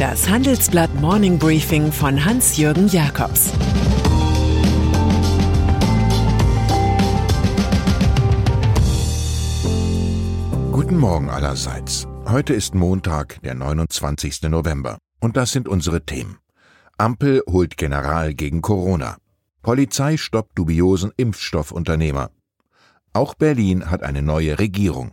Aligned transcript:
Das 0.00 0.30
Handelsblatt 0.30 0.94
Morning 0.94 1.38
Briefing 1.38 1.92
von 1.92 2.24
Hans-Jürgen 2.24 2.88
Jakobs 2.88 3.50
Guten 10.72 10.96
Morgen 10.96 11.28
allerseits. 11.28 12.08
Heute 12.26 12.54
ist 12.54 12.74
Montag, 12.74 13.42
der 13.42 13.54
29. 13.54 14.44
November. 14.44 14.96
Und 15.20 15.36
das 15.36 15.52
sind 15.52 15.68
unsere 15.68 16.06
Themen. 16.06 16.38
Ampel 16.96 17.42
holt 17.46 17.76
General 17.76 18.32
gegen 18.32 18.62
Corona. 18.62 19.18
Polizei 19.60 20.16
stoppt 20.16 20.58
dubiosen 20.58 21.12
Impfstoffunternehmer. 21.18 22.30
Auch 23.12 23.34
Berlin 23.34 23.90
hat 23.90 24.02
eine 24.02 24.22
neue 24.22 24.58
Regierung. 24.58 25.12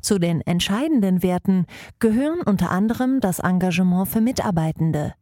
Zu 0.00 0.18
den 0.18 0.40
entscheidenden 0.40 1.22
Werten 1.22 1.66
gehören 1.98 2.40
unter 2.42 2.70
anderem 2.70 3.20
das 3.20 3.38
Engagement 3.38 4.08
für 4.08 4.20
Mitarbeitende, 4.20 5.14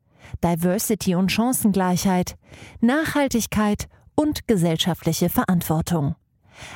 Diversity 0.42 1.14
und 1.14 1.30
Chancengleichheit, 1.30 2.36
Nachhaltigkeit 2.80 3.88
und 4.14 4.46
gesellschaftliche 4.46 5.28
Verantwortung. 5.28 6.14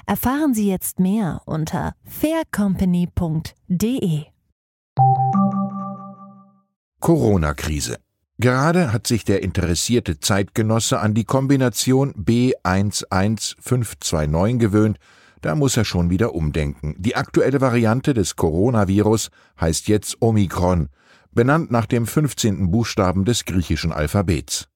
Erfahren 0.06 0.54
Sie 0.54 0.68
jetzt 0.68 1.00
mehr 1.00 1.42
unter 1.44 1.94
faircompany.de. 2.04 4.24
Corona-Krise. 7.00 7.98
Gerade 8.38 8.92
hat 8.92 9.06
sich 9.06 9.24
der 9.24 9.42
interessierte 9.42 10.20
Zeitgenosse 10.20 11.00
an 11.00 11.14
die 11.14 11.24
Kombination 11.24 12.12
B11529 12.14 14.58
gewöhnt, 14.58 14.98
da 15.46 15.54
muss 15.54 15.76
er 15.76 15.84
schon 15.84 16.10
wieder 16.10 16.34
umdenken. 16.34 16.96
Die 16.98 17.14
aktuelle 17.14 17.60
Variante 17.60 18.14
des 18.14 18.34
Coronavirus 18.34 19.30
heißt 19.60 19.86
jetzt 19.86 20.20
Omikron, 20.20 20.88
benannt 21.30 21.70
nach 21.70 21.86
dem 21.86 22.04
15. 22.04 22.72
Buchstaben 22.72 23.24
des 23.24 23.44
griechischen 23.44 23.92
Alphabets. 23.92 24.66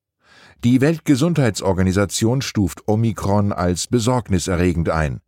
Die 0.63 0.81
Weltgesundheitsorganisation 0.81 2.41
stuft 2.41 2.87
Omikron 2.87 3.53
als 3.53 3.89
besorgniserregend 3.89 4.91
ein. 4.91 5.21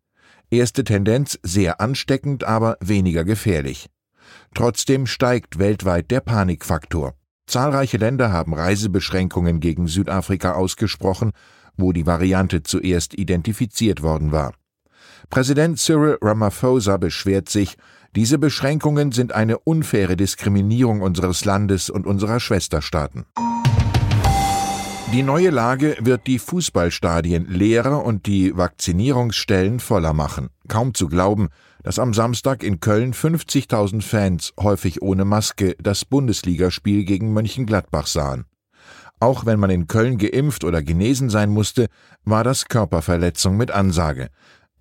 Erste 0.49 0.85
Tendenz 0.85 1.41
sehr 1.43 1.81
ansteckend, 1.81 2.45
aber 2.45 2.77
weniger 2.81 3.25
gefährlich. 3.25 3.89
Trotzdem 4.55 5.07
steigt 5.07 5.59
weltweit 5.59 6.13
der 6.13 6.21
Panikfaktor. 6.21 7.15
Zahlreiche 7.49 7.97
Länder 7.97 8.31
haben 8.31 8.55
Reisebeschränkungen 8.55 9.59
gegen 9.59 9.89
Südafrika 9.89 10.53
ausgesprochen, 10.53 11.33
wo 11.77 11.91
die 11.91 12.07
Variante 12.07 12.63
zuerst 12.63 13.19
identifiziert 13.19 14.03
worden 14.03 14.31
war. 14.31 14.53
Präsident 15.31 15.79
Cyril 15.79 16.19
Ramaphosa 16.21 16.97
beschwert 16.97 17.49
sich, 17.49 17.77
diese 18.15 18.39
Beschränkungen 18.39 19.13
sind 19.13 19.33
eine 19.33 19.59
unfaire 19.59 20.17
Diskriminierung 20.17 21.01
unseres 21.01 21.45
Landes 21.45 21.89
und 21.89 22.07
unserer 22.07 22.41
Schwesterstaaten. 22.41 23.25
Die 25.13 25.23
neue 25.23 25.51
Lage 25.51 25.97
wird 26.01 26.27
die 26.27 26.39
Fußballstadien 26.39 27.47
leerer 27.47 28.03
und 28.03 28.27
die 28.27 28.57
Vakzinierungsstellen 28.57 29.79
voller 29.79 30.15
machen. 30.15 30.49
Kaum 30.69 30.95
zu 30.95 31.09
glauben, 31.09 31.49
dass 31.83 31.99
am 31.99 32.15
Samstag 32.15 32.63
in 32.63 32.81
Köln 32.81 33.13
50.000 33.13 34.01
Fans, 34.03 34.55
häufig 34.59 35.03
ohne 35.03 35.27
Maske, 35.27 35.77
das 35.83 36.07
Bundesligaspiel 36.07 37.05
gegen 37.05 37.35
Mönchengladbach 37.35 38.07
sahen. 38.07 38.47
Auch 39.21 39.47
wenn 39.47 39.61
man 39.61 39.71
in 39.71 39.87
Köln 39.87 40.19
geimpft 40.19 40.65
oder 40.65 40.83
genesen 40.83 41.31
sein 41.31 41.51
musste, 41.51 41.89
war 42.25 42.43
das 42.43 42.65
Körperverletzung 42.65 43.57
mit 43.57 43.71
Ansage. 43.71 44.31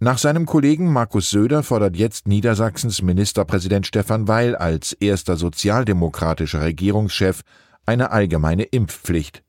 Nach 0.03 0.17
seinem 0.17 0.47
Kollegen 0.47 0.91
Markus 0.91 1.29
Söder 1.29 1.61
fordert 1.61 1.95
jetzt 1.95 2.27
Niedersachsens 2.27 3.03
Ministerpräsident 3.03 3.85
Stefan 3.85 4.27
Weil 4.27 4.55
als 4.55 4.93
erster 4.93 5.37
sozialdemokratischer 5.37 6.61
Regierungschef 6.61 7.41
eine 7.85 8.09
allgemeine 8.09 8.63
Impfpflicht. 8.63 9.43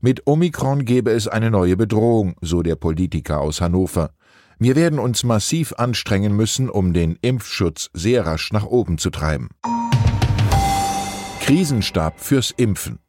Mit 0.00 0.24
Omikron 0.28 0.84
gebe 0.84 1.10
es 1.10 1.26
eine 1.26 1.50
neue 1.50 1.76
Bedrohung, 1.76 2.36
so 2.40 2.62
der 2.62 2.76
Politiker 2.76 3.40
aus 3.40 3.60
Hannover. 3.60 4.10
Wir 4.60 4.76
werden 4.76 5.00
uns 5.00 5.24
massiv 5.24 5.72
anstrengen 5.72 6.36
müssen, 6.36 6.70
um 6.70 6.92
den 6.92 7.18
Impfschutz 7.20 7.90
sehr 7.92 8.24
rasch 8.24 8.52
nach 8.52 8.66
oben 8.66 8.98
zu 8.98 9.10
treiben. 9.10 9.48
Krisenstab 11.40 12.20
fürs 12.20 12.52
Impfen. 12.52 13.00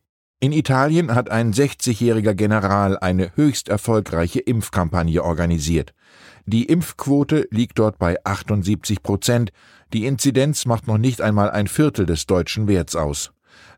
In 0.41 0.53
Italien 0.53 1.13
hat 1.13 1.29
ein 1.29 1.51
60-jähriger 1.51 2.33
General 2.33 2.97
eine 2.97 3.35
höchst 3.35 3.67
erfolgreiche 3.67 4.39
Impfkampagne 4.39 5.21
organisiert. 5.21 5.93
Die 6.45 6.63
Impfquote 6.63 7.49
liegt 7.51 7.77
dort 7.77 7.99
bei 7.99 8.23
78 8.23 9.03
Prozent. 9.03 9.51
Die 9.91 10.05
Inzidenz 10.05 10.65
macht 10.65 10.87
noch 10.87 10.97
nicht 10.97 11.19
einmal 11.19 11.51
ein 11.51 11.67
Viertel 11.67 12.05
des 12.05 12.25
deutschen 12.25 12.69
Werts 12.69 12.95
aus. 12.95 13.33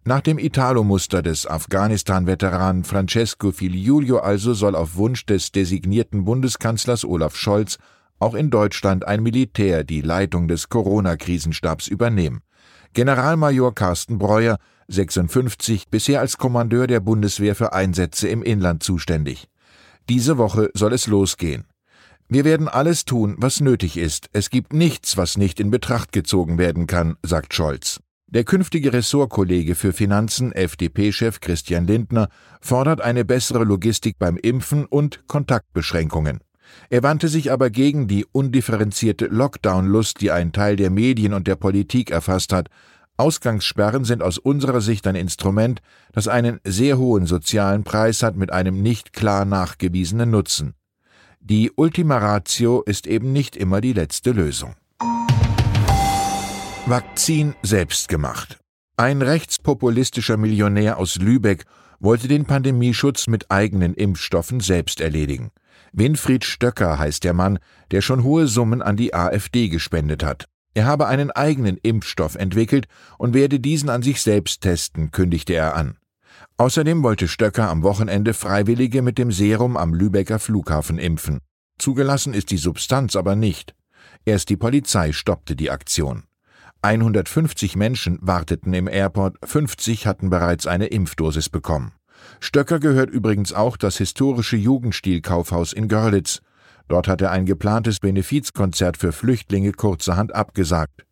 Nach 0.05 0.21
dem 0.21 0.37
Italo-Muster 0.37 1.23
des 1.23 1.47
Afghanistan-Veteranen 1.47 2.83
Francesco 2.83 3.51
Filiulio 3.51 4.19
also 4.19 4.53
soll 4.53 4.75
auf 4.75 4.97
Wunsch 4.97 5.25
des 5.25 5.51
designierten 5.51 6.25
Bundeskanzlers 6.25 7.05
Olaf 7.05 7.35
Scholz 7.35 7.79
auch 8.19 8.35
in 8.35 8.51
Deutschland 8.51 9.07
ein 9.07 9.23
Militär 9.23 9.83
die 9.83 10.01
Leitung 10.01 10.47
des 10.47 10.69
Corona-Krisenstabs 10.69 11.87
übernehmen. 11.87 12.43
Generalmajor 12.93 13.73
Carsten 13.73 14.19
Breuer, 14.19 14.59
56, 14.91 15.89
bisher 15.89 16.19
als 16.19 16.37
Kommandeur 16.37 16.87
der 16.87 16.99
Bundeswehr 16.99 17.55
für 17.55 17.73
Einsätze 17.73 18.27
im 18.27 18.43
Inland 18.43 18.83
zuständig. 18.83 19.47
Diese 20.09 20.37
Woche 20.37 20.69
soll 20.73 20.93
es 20.93 21.07
losgehen. 21.07 21.65
Wir 22.27 22.45
werden 22.45 22.67
alles 22.67 23.05
tun, 23.05 23.35
was 23.37 23.59
nötig 23.59 23.97
ist. 23.97 24.29
Es 24.31 24.49
gibt 24.49 24.73
nichts, 24.73 25.17
was 25.17 25.37
nicht 25.37 25.59
in 25.59 25.69
Betracht 25.69 26.11
gezogen 26.11 26.57
werden 26.57 26.87
kann, 26.87 27.17
sagt 27.23 27.53
Scholz. 27.53 27.99
Der 28.27 28.45
künftige 28.45 28.93
Ressortkollege 28.93 29.75
für 29.75 29.91
Finanzen, 29.91 30.53
FDP-Chef 30.53 31.41
Christian 31.41 31.85
Lindner, 31.85 32.29
fordert 32.61 33.01
eine 33.01 33.25
bessere 33.25 33.65
Logistik 33.65 34.17
beim 34.17 34.37
Impfen 34.37 34.85
und 34.85 35.27
Kontaktbeschränkungen. 35.27 36.39
Er 36.89 37.03
wandte 37.03 37.27
sich 37.27 37.51
aber 37.51 37.69
gegen 37.69 38.07
die 38.07 38.25
undifferenzierte 38.31 39.25
Lockdown-Lust, 39.25 40.21
die 40.21 40.31
ein 40.31 40.53
Teil 40.53 40.77
der 40.77 40.89
Medien 40.89 41.33
und 41.33 41.47
der 41.47 41.57
Politik 41.57 42.11
erfasst 42.11 42.53
hat. 42.53 42.69
Ausgangssperren 43.21 44.03
sind 44.03 44.23
aus 44.23 44.39
unserer 44.39 44.81
Sicht 44.81 45.05
ein 45.05 45.13
Instrument, 45.13 45.83
das 46.11 46.27
einen 46.27 46.59
sehr 46.63 46.97
hohen 46.97 47.27
sozialen 47.27 47.83
Preis 47.83 48.23
hat 48.23 48.35
mit 48.35 48.51
einem 48.51 48.81
nicht 48.81 49.13
klar 49.13 49.45
nachgewiesenen 49.45 50.31
Nutzen. 50.31 50.73
Die 51.39 51.71
Ultima 51.75 52.17
Ratio 52.17 52.81
ist 52.81 53.05
eben 53.05 53.31
nicht 53.31 53.55
immer 53.55 53.79
die 53.79 53.93
letzte 53.93 54.31
Lösung. 54.31 54.73
Vakzin 56.87 57.53
selbst 57.61 58.07
gemacht. 58.07 58.57
Ein 58.97 59.21
rechtspopulistischer 59.21 60.37
Millionär 60.37 60.97
aus 60.97 61.17
Lübeck 61.17 61.65
wollte 61.99 62.27
den 62.27 62.45
Pandemieschutz 62.45 63.27
mit 63.27 63.51
eigenen 63.51 63.93
Impfstoffen 63.93 64.61
selbst 64.61 64.99
erledigen. 64.99 65.51
Winfried 65.93 66.43
Stöcker 66.43 66.97
heißt 66.97 67.23
der 67.23 67.33
Mann, 67.33 67.59
der 67.91 68.01
schon 68.01 68.23
hohe 68.23 68.47
Summen 68.47 68.81
an 68.81 68.97
die 68.97 69.13
AfD 69.13 69.69
gespendet 69.69 70.23
hat. 70.23 70.47
Er 70.73 70.85
habe 70.85 71.07
einen 71.07 71.31
eigenen 71.31 71.77
Impfstoff 71.77 72.35
entwickelt 72.35 72.87
und 73.17 73.33
werde 73.33 73.59
diesen 73.59 73.89
an 73.89 74.03
sich 74.03 74.21
selbst 74.21 74.61
testen, 74.61 75.11
kündigte 75.11 75.53
er 75.53 75.75
an. 75.75 75.97
Außerdem 76.57 77.03
wollte 77.03 77.27
Stöcker 77.27 77.69
am 77.69 77.83
Wochenende 77.83 78.33
Freiwillige 78.33 79.01
mit 79.01 79.17
dem 79.17 79.31
Serum 79.31 79.77
am 79.77 79.93
Lübecker 79.93 80.39
Flughafen 80.39 80.97
impfen. 80.97 81.39
Zugelassen 81.77 82.33
ist 82.33 82.51
die 82.51 82.57
Substanz 82.57 83.15
aber 83.15 83.35
nicht. 83.35 83.75
Erst 84.25 84.49
die 84.49 84.57
Polizei 84.57 85.11
stoppte 85.11 85.55
die 85.55 85.71
Aktion. 85.71 86.23
150 86.83 87.75
Menschen 87.75 88.17
warteten 88.21 88.73
im 88.73 88.87
Airport, 88.87 89.37
50 89.43 90.07
hatten 90.07 90.29
bereits 90.29 90.67
eine 90.67 90.87
Impfdosis 90.87 91.49
bekommen. 91.49 91.93
Stöcker 92.39 92.79
gehört 92.79 93.09
übrigens 93.09 93.53
auch 93.53 93.77
das 93.77 93.97
historische 93.97 94.57
Jugendstilkaufhaus 94.57 95.73
in 95.73 95.87
Görlitz. 95.87 96.41
Dort 96.91 97.07
hat 97.07 97.21
er 97.21 97.31
ein 97.31 97.45
geplantes 97.45 97.99
Benefizkonzert 97.99 98.97
für 98.97 99.13
Flüchtlinge 99.13 99.71
kurzerhand 99.71 100.35
abgesagt. 100.35 101.05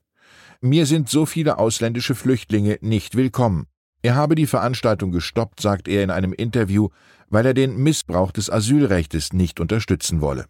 Mir 0.59 0.85
sind 0.85 1.07
so 1.07 1.25
viele 1.25 1.57
ausländische 1.57 2.15
Flüchtlinge 2.15 2.79
nicht 2.81 3.15
willkommen. 3.15 3.65
Er 4.01 4.15
habe 4.15 4.35
die 4.35 4.45
Veranstaltung 4.45 5.13
gestoppt, 5.13 5.61
sagt 5.61 5.87
er 5.87 6.03
in 6.03 6.11
einem 6.11 6.33
Interview, 6.33 6.89
weil 7.29 7.45
er 7.45 7.53
den 7.53 7.77
Missbrauch 7.77 8.33
des 8.33 8.49
Asylrechtes 8.49 9.31
nicht 9.31 9.61
unterstützen 9.61 10.19
wolle. 10.19 10.47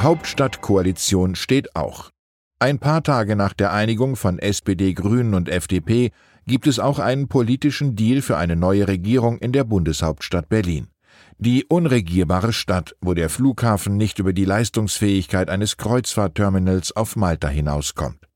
Hauptstadtkoalition 0.00 1.34
steht 1.34 1.76
auch. 1.76 2.12
Ein 2.58 2.78
paar 2.78 3.02
Tage 3.02 3.36
nach 3.36 3.52
der 3.52 3.70
Einigung 3.70 4.16
von 4.16 4.38
SPD, 4.38 4.94
Grünen 4.94 5.34
und 5.34 5.50
FDP 5.50 6.10
gibt 6.46 6.66
es 6.66 6.78
auch 6.78 6.98
einen 6.98 7.28
politischen 7.28 7.96
Deal 7.96 8.22
für 8.22 8.38
eine 8.38 8.56
neue 8.56 8.88
Regierung 8.88 9.36
in 9.40 9.52
der 9.52 9.64
Bundeshauptstadt 9.64 10.48
Berlin. 10.48 10.88
Die 11.38 11.66
unregierbare 11.66 12.54
Stadt, 12.54 12.96
wo 13.02 13.12
der 13.12 13.28
Flughafen 13.28 13.98
nicht 13.98 14.18
über 14.18 14.32
die 14.32 14.46
Leistungsfähigkeit 14.46 15.50
eines 15.50 15.76
Kreuzfahrtterminals 15.76 16.96
auf 16.96 17.14
Malta 17.14 17.48
hinauskommt. 17.48 18.26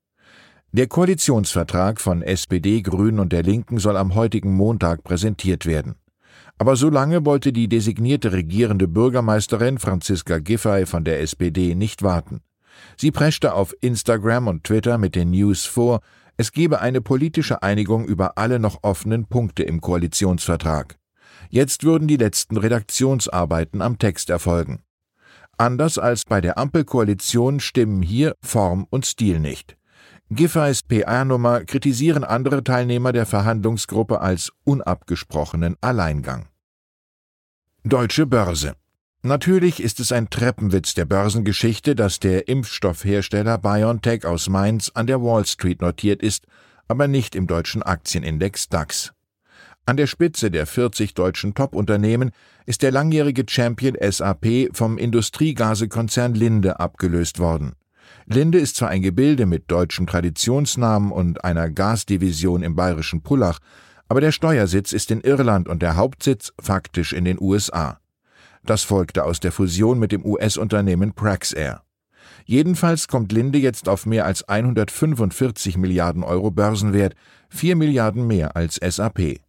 Der 0.72 0.86
Koalitionsvertrag 0.86 1.98
von 1.98 2.20
SPD, 2.20 2.82
Grünen 2.82 3.18
und 3.18 3.32
der 3.32 3.42
Linken 3.42 3.78
soll 3.78 3.96
am 3.96 4.14
heutigen 4.14 4.52
Montag 4.52 5.02
präsentiert 5.02 5.64
werden. 5.64 5.94
Aber 6.58 6.76
so 6.76 6.90
lange 6.90 7.24
wollte 7.24 7.54
die 7.54 7.68
designierte 7.68 8.32
regierende 8.32 8.86
Bürgermeisterin 8.86 9.78
Franziska 9.78 10.38
Giffey 10.38 10.84
von 10.84 11.02
der 11.02 11.22
SPD 11.22 11.74
nicht 11.74 12.02
warten. 12.02 12.42
Sie 12.98 13.10
preschte 13.10 13.54
auf 13.54 13.74
Instagram 13.80 14.46
und 14.46 14.64
Twitter 14.64 14.98
mit 14.98 15.14
den 15.14 15.30
News 15.30 15.64
vor, 15.64 16.00
es 16.36 16.52
gebe 16.52 16.82
eine 16.82 17.00
politische 17.00 17.62
Einigung 17.62 18.04
über 18.04 18.36
alle 18.36 18.58
noch 18.58 18.80
offenen 18.82 19.24
Punkte 19.26 19.62
im 19.62 19.80
Koalitionsvertrag. 19.80 20.99
Jetzt 21.48 21.84
würden 21.84 22.08
die 22.08 22.16
letzten 22.16 22.56
Redaktionsarbeiten 22.56 23.82
am 23.82 23.98
Text 23.98 24.30
erfolgen. 24.30 24.82
Anders 25.58 25.98
als 25.98 26.24
bei 26.24 26.40
der 26.40 26.56
Ampelkoalition 26.56 27.60
stimmen 27.60 28.02
hier 28.02 28.34
Form 28.40 28.86
und 28.88 29.04
Stil 29.04 29.40
nicht. 29.40 29.76
Giffey's 30.30 30.82
PR-Nummer 30.82 31.64
kritisieren 31.64 32.22
andere 32.22 32.62
Teilnehmer 32.62 33.12
der 33.12 33.26
Verhandlungsgruppe 33.26 34.20
als 34.20 34.52
unabgesprochenen 34.64 35.76
Alleingang. 35.80 36.48
Deutsche 37.82 38.26
Börse 38.26 38.74
Natürlich 39.22 39.82
ist 39.82 40.00
es 40.00 40.12
ein 40.12 40.30
Treppenwitz 40.30 40.94
der 40.94 41.04
Börsengeschichte, 41.04 41.94
dass 41.94 42.20
der 42.20 42.48
Impfstoffhersteller 42.48 43.58
BioNTech 43.58 44.24
aus 44.24 44.48
Mainz 44.48 44.90
an 44.94 45.06
der 45.06 45.20
Wall 45.20 45.44
Street 45.44 45.82
notiert 45.82 46.22
ist, 46.22 46.46
aber 46.88 47.06
nicht 47.06 47.34
im 47.34 47.46
deutschen 47.46 47.82
Aktienindex 47.82 48.70
DAX. 48.70 49.12
An 49.90 49.96
der 49.96 50.06
Spitze 50.06 50.52
der 50.52 50.66
40 50.66 51.14
deutschen 51.14 51.52
Top-Unternehmen 51.52 52.30
ist 52.64 52.82
der 52.82 52.92
langjährige 52.92 53.42
Champion 53.48 53.96
SAP 54.00 54.68
vom 54.72 54.96
Industriegasekonzern 54.96 56.34
Linde 56.34 56.78
abgelöst 56.78 57.40
worden. 57.40 57.72
Linde 58.26 58.60
ist 58.60 58.76
zwar 58.76 58.90
ein 58.90 59.02
Gebilde 59.02 59.46
mit 59.46 59.68
deutschen 59.68 60.06
Traditionsnamen 60.06 61.10
und 61.10 61.42
einer 61.42 61.68
Gasdivision 61.70 62.62
im 62.62 62.76
bayerischen 62.76 63.22
Pullach, 63.22 63.58
aber 64.06 64.20
der 64.20 64.30
Steuersitz 64.30 64.92
ist 64.92 65.10
in 65.10 65.22
Irland 65.22 65.68
und 65.68 65.82
der 65.82 65.96
Hauptsitz 65.96 66.52
faktisch 66.60 67.12
in 67.12 67.24
den 67.24 67.40
USA. 67.40 67.98
Das 68.64 68.84
folgte 68.84 69.24
aus 69.24 69.40
der 69.40 69.50
Fusion 69.50 69.98
mit 69.98 70.12
dem 70.12 70.24
US-Unternehmen 70.24 71.14
Praxair. 71.14 71.82
Jedenfalls 72.44 73.08
kommt 73.08 73.32
Linde 73.32 73.58
jetzt 73.58 73.88
auf 73.88 74.06
mehr 74.06 74.24
als 74.24 74.48
145 74.48 75.76
Milliarden 75.78 76.22
Euro 76.22 76.52
Börsenwert, 76.52 77.16
4 77.48 77.74
Milliarden 77.74 78.28
mehr 78.28 78.54
als 78.54 78.76
SAP. 78.76 79.40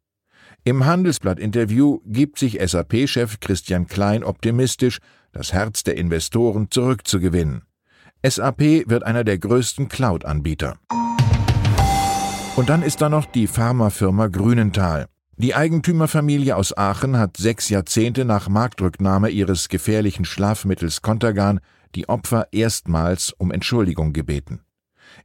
Im 0.63 0.85
Handelsblatt-Interview 0.85 2.01
gibt 2.05 2.37
sich 2.37 2.59
SAP-Chef 2.63 3.39
Christian 3.39 3.87
Klein 3.87 4.23
optimistisch, 4.23 4.99
das 5.31 5.53
Herz 5.53 5.83
der 5.83 5.97
Investoren 5.97 6.69
zurückzugewinnen. 6.69 7.63
SAP 8.23 8.87
wird 8.87 9.01
einer 9.01 9.23
der 9.23 9.39
größten 9.39 9.89
Cloud-Anbieter. 9.89 10.77
Und 12.55 12.69
dann 12.69 12.83
ist 12.83 13.01
da 13.01 13.09
noch 13.09 13.25
die 13.25 13.47
Pharmafirma 13.47 14.27
Grünenthal. 14.27 15.07
Die 15.35 15.55
Eigentümerfamilie 15.55 16.55
aus 16.55 16.77
Aachen 16.77 17.17
hat 17.17 17.37
sechs 17.37 17.69
Jahrzehnte 17.69 18.23
nach 18.23 18.47
Marktrücknahme 18.47 19.29
ihres 19.29 19.67
gefährlichen 19.67 20.25
Schlafmittels 20.25 21.01
Contergan 21.01 21.59
die 21.95 22.07
Opfer 22.07 22.49
erstmals 22.51 23.33
um 23.35 23.49
Entschuldigung 23.49 24.13
gebeten. 24.13 24.61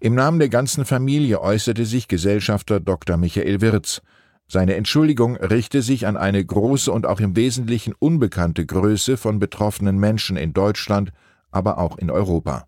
Im 0.00 0.14
Namen 0.14 0.38
der 0.38 0.48
ganzen 0.48 0.86
Familie 0.86 1.42
äußerte 1.42 1.84
sich 1.84 2.08
Gesellschafter 2.08 2.80
Dr. 2.80 3.18
Michael 3.18 3.60
Wirz. 3.60 4.00
Seine 4.48 4.76
Entschuldigung 4.76 5.36
richte 5.36 5.82
sich 5.82 6.06
an 6.06 6.16
eine 6.16 6.44
große 6.44 6.92
und 6.92 7.06
auch 7.06 7.18
im 7.18 7.34
Wesentlichen 7.34 7.94
unbekannte 7.98 8.64
Größe 8.64 9.16
von 9.16 9.40
betroffenen 9.40 9.98
Menschen 9.98 10.36
in 10.36 10.52
Deutschland, 10.52 11.12
aber 11.50 11.78
auch 11.78 11.98
in 11.98 12.10
Europa. 12.10 12.66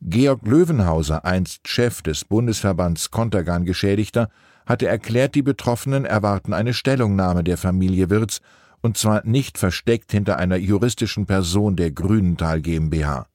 Georg 0.00 0.46
Löwenhauser, 0.46 1.24
einst 1.24 1.66
Chef 1.66 2.02
des 2.02 2.24
Bundesverbands 2.24 3.10
Contergan 3.10 3.64
Geschädigter, 3.64 4.30
hatte 4.66 4.86
erklärt, 4.86 5.34
die 5.34 5.42
Betroffenen 5.42 6.04
erwarten 6.04 6.52
eine 6.52 6.74
Stellungnahme 6.74 7.42
der 7.42 7.56
Familie 7.56 8.08
Wirz, 8.08 8.40
und 8.80 8.96
zwar 8.96 9.26
nicht 9.26 9.58
versteckt 9.58 10.12
hinter 10.12 10.38
einer 10.38 10.56
juristischen 10.56 11.26
Person 11.26 11.76
der 11.76 11.90
Grünenthal 11.90 12.62
GmbH. 12.62 13.26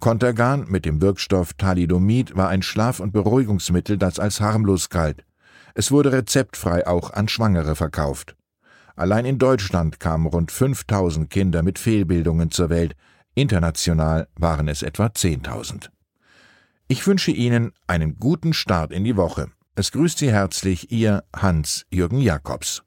Contergan 0.00 0.66
mit 0.68 0.84
dem 0.84 1.00
Wirkstoff 1.00 1.54
Thalidomid 1.54 2.36
war 2.36 2.48
ein 2.48 2.62
Schlaf- 2.62 3.00
und 3.00 3.12
Beruhigungsmittel, 3.12 3.96
das 3.96 4.18
als 4.18 4.40
harmlos 4.40 4.90
galt. 4.90 5.24
Es 5.74 5.90
wurde 5.90 6.12
rezeptfrei 6.12 6.86
auch 6.86 7.12
an 7.12 7.28
Schwangere 7.28 7.76
verkauft. 7.76 8.36
Allein 8.94 9.24
in 9.24 9.38
Deutschland 9.38 10.00
kamen 10.00 10.26
rund 10.26 10.52
5000 10.52 11.30
Kinder 11.30 11.62
mit 11.62 11.78
Fehlbildungen 11.78 12.50
zur 12.50 12.68
Welt, 12.68 12.94
international 13.34 14.28
waren 14.36 14.68
es 14.68 14.82
etwa 14.82 15.06
10.000. 15.06 15.88
Ich 16.88 17.06
wünsche 17.06 17.30
Ihnen 17.30 17.72
einen 17.86 18.18
guten 18.18 18.52
Start 18.52 18.92
in 18.92 19.04
die 19.04 19.16
Woche. 19.16 19.50
Es 19.74 19.92
grüßt 19.92 20.18
Sie 20.18 20.30
herzlich 20.30 20.92
Ihr 20.92 21.24
Hans-Jürgen 21.34 22.20
Jakobs. 22.20 22.82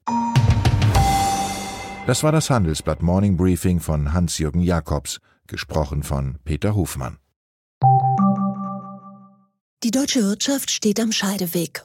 Das 2.06 2.22
war 2.22 2.30
das 2.30 2.50
Handelsblatt 2.50 3.02
Morning 3.02 3.36
Briefing 3.36 3.80
von 3.80 4.12
Hans-Jürgen 4.12 4.60
Jakobs, 4.60 5.18
gesprochen 5.48 6.04
von 6.04 6.38
Peter 6.44 6.76
Hofmann. 6.76 7.18
Die 9.82 9.90
deutsche 9.90 10.22
Wirtschaft 10.22 10.70
steht 10.70 11.00
am 11.00 11.10
Scheideweg. 11.10 11.84